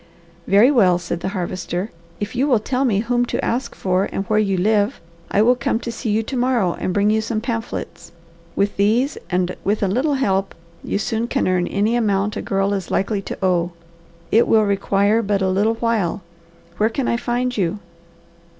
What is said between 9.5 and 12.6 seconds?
with a little help you soon can earn any amount a